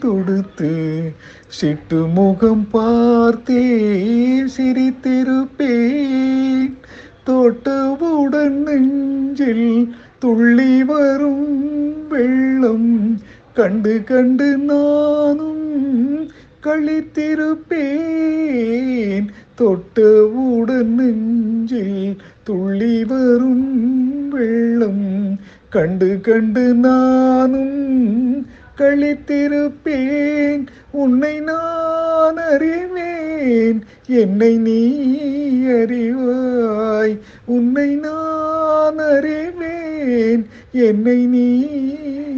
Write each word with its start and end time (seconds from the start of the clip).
தொடுத்து 0.00 0.70
சிட்டு 1.50 2.00
முகம் 2.14 2.64
பார்த்தே 2.70 3.64
சிரித்திருப்பேன் 4.54 5.96
தோட்டவுடன் 7.24 8.58
நெஞ்சில் 8.64 9.66
துள்ளி 10.20 10.72
வரும் 10.82 11.50
வெள்ளம் 12.08 12.92
கண்டு 13.54 13.96
கண்டு 14.04 14.48
நானும் 14.64 15.66
கழித்திருப்பேன் 16.62 17.98
தொட்டவுடன் 19.58 20.94
நெஞ்சில் 20.96 22.00
துள்ளி 22.44 22.96
வரும் 23.04 23.66
வெள்ளம் 24.40 25.38
கண்டு 25.70 26.18
கண்டு 26.22 26.74
நானும் 26.74 28.46
கழித்திருப்பேன் 28.76 30.66
உன்னை 30.90 31.40
நான் 31.40 32.36
அறிவேன். 32.36 33.82
என்னை 34.06 34.56
நீ 34.56 35.06
அறிவாய். 35.62 37.18
உன்னை 37.44 37.94
நான் 37.94 38.98
அறிவேன். 38.98 40.46
என்னை 40.72 41.26
நீ 41.26 41.64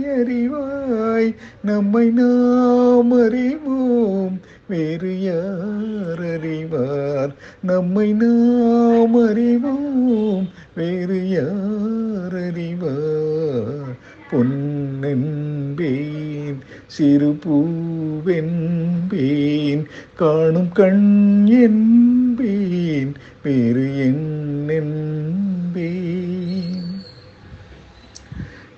அறிவாய். 0.07 1.35
நம்மை 1.65 2.07
நாம் 2.07 3.13
அறிவோம். 3.13 4.41
வேறு 4.69 5.23
யார் 5.23 6.33
அறிவார்? 6.33 7.35
நம்மை 7.63 8.13
நாம் 8.13 9.29
அறிவோம். 9.29 10.49
வேறு 10.75 11.31
யார் 11.31 11.82
பொன்னென்பேன் 14.33 16.59
சிறு 16.87 17.37
பூவென்பேன் 17.45 19.85
காணும் 20.17 20.73
கண் 20.73 21.47
என்பேன் 21.47 23.13
வேறு 23.43 24.07
என்னென்பேன் 24.07 25.33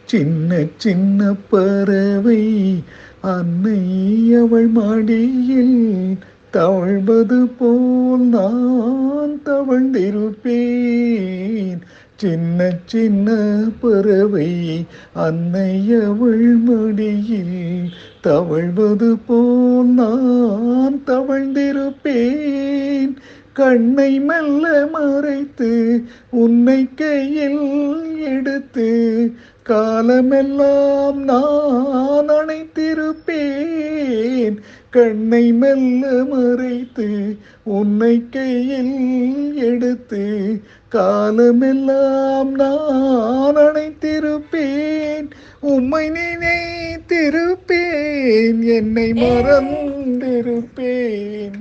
சின்ன 0.04 0.66
சின்ன 0.76 1.36
பறவை 1.50 2.84
அன்னை 3.20 4.32
அவள் 4.40 4.68
மடியில் 4.68 6.18
தவழ்வது 6.50 7.48
போல் 7.58 8.28
நான் 8.28 9.40
தவழ்ந்திருப்பேன். 9.44 11.78
சின்ன 12.16 12.70
சின்ன 12.84 13.36
பறவை 13.80 14.86
அன்னையவள் 15.14 16.56
மடியில் 16.56 17.90
தவழ்வது 18.22 19.16
போல் 19.26 19.86
நான் 19.86 21.02
தவழ்ந்திருப்பேன். 21.06 23.16
கண்ணை 23.52 24.20
மெல்ல 24.20 24.86
மறைத்து 24.86 26.02
உன்னை 26.30 26.94
கையில் 26.94 28.20
எடுத்து 28.20 29.32
காலமெல்லாம் 29.62 31.24
நான் 31.24 32.28
அணைத்திருப்பேன். 32.28 34.53
கண்ணை 34.94 35.52
மெல்ல 35.52 36.24
மறைத்து 36.24 37.36
உன்னை 37.62 38.22
கையில் 38.30 39.56
எடுத்து 39.56 40.62
காலமெல்லாம் 40.88 42.54
நான் 42.54 43.56
அணைத்திருப்பேன். 43.56 45.26
உம்மை 45.60 46.10
நினைத்திருப்பேன் 46.10 48.62
என்னை 48.62 49.12
மறந்திருப்பேன். 49.12 51.52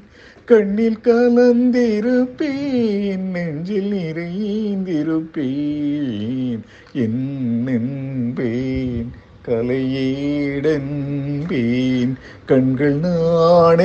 கண்ணில் 0.45 1.00
கலந்திருப்பேன் 1.03 3.17
நெஞ்சில் 3.17 3.91
நிறைந்திருப்பேன். 3.91 6.59
என் 6.94 7.41
என்னென்பேன் 7.65 8.82
கலையேடன்பேன். 9.48 12.14
கண்கள் 12.46 12.94
நான் 12.94 13.80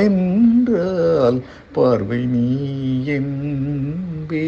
பார்வை 1.73 2.25
நீ 2.25 3.05
என்பே 3.05 4.47